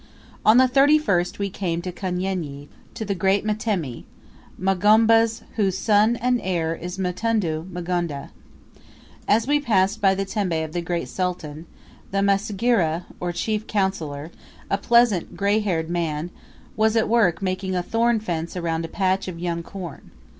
On 0.43 0.57
the 0.57 0.67
31st 0.67 1.37
we 1.37 1.51
came 1.51 1.79
to 1.83 1.91
Kanyenyi, 1.91 2.69
to 2.95 3.05
the 3.05 3.13
great 3.13 3.45
Mtemi 3.45 4.05
Magomba's 4.59 5.43
whose 5.57 5.77
son 5.77 6.15
and 6.15 6.41
heir 6.41 6.73
is 6.73 6.97
Mtundu 6.97 7.69
M'gondeh. 7.71 8.29
As 9.27 9.45
we 9.45 9.59
passed 9.59 10.01
by 10.01 10.15
the 10.15 10.25
tembe 10.25 10.53
of 10.65 10.73
the 10.73 10.81
great 10.81 11.07
Sultan, 11.07 11.67
the 12.09 12.21
msagira, 12.23 13.03
or 13.19 13.31
chief 13.31 13.67
counsellor, 13.67 14.31
a 14.71 14.77
pleasant 14.79 15.37
grey 15.37 15.59
haired 15.59 15.91
man, 15.91 16.31
was 16.75 16.95
at 16.95 17.07
work 17.07 17.43
making 17.43 17.75
a 17.75 17.83
thorn 17.83 18.19
fence 18.19 18.57
around 18.57 18.83
a 18.83 18.87
patch 18.87 19.27
of 19.27 19.37
young 19.39 19.61
corn. 19.61 20.09